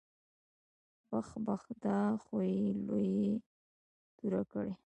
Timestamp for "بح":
1.09-1.27, 1.45-1.61